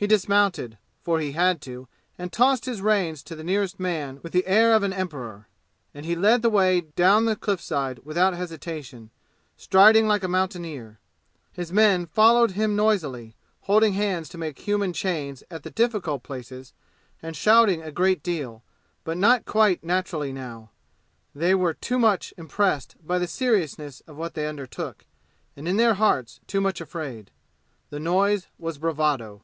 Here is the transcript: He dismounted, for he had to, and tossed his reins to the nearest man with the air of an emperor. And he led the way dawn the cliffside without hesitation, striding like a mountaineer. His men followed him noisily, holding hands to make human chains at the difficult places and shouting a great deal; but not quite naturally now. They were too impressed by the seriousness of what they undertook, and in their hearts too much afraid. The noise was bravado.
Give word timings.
He 0.00 0.06
dismounted, 0.06 0.78
for 1.02 1.18
he 1.18 1.32
had 1.32 1.60
to, 1.62 1.88
and 2.16 2.32
tossed 2.32 2.66
his 2.66 2.80
reins 2.80 3.20
to 3.24 3.34
the 3.34 3.42
nearest 3.42 3.80
man 3.80 4.20
with 4.22 4.32
the 4.32 4.46
air 4.46 4.72
of 4.72 4.84
an 4.84 4.92
emperor. 4.92 5.48
And 5.92 6.06
he 6.06 6.14
led 6.14 6.40
the 6.40 6.50
way 6.50 6.82
dawn 6.82 7.24
the 7.24 7.34
cliffside 7.34 7.98
without 8.04 8.32
hesitation, 8.32 9.10
striding 9.56 10.06
like 10.06 10.22
a 10.22 10.28
mountaineer. 10.28 11.00
His 11.50 11.72
men 11.72 12.06
followed 12.06 12.52
him 12.52 12.76
noisily, 12.76 13.34
holding 13.62 13.94
hands 13.94 14.28
to 14.28 14.38
make 14.38 14.60
human 14.60 14.92
chains 14.92 15.42
at 15.50 15.64
the 15.64 15.70
difficult 15.72 16.22
places 16.22 16.72
and 17.20 17.36
shouting 17.36 17.82
a 17.82 17.90
great 17.90 18.22
deal; 18.22 18.62
but 19.02 19.16
not 19.18 19.46
quite 19.46 19.82
naturally 19.82 20.32
now. 20.32 20.70
They 21.34 21.56
were 21.56 21.74
too 21.74 21.96
impressed 22.36 22.94
by 23.04 23.18
the 23.18 23.26
seriousness 23.26 24.00
of 24.06 24.16
what 24.16 24.34
they 24.34 24.46
undertook, 24.46 25.06
and 25.56 25.66
in 25.66 25.76
their 25.76 25.94
hearts 25.94 26.38
too 26.46 26.60
much 26.60 26.80
afraid. 26.80 27.32
The 27.90 27.98
noise 27.98 28.46
was 28.60 28.78
bravado. 28.78 29.42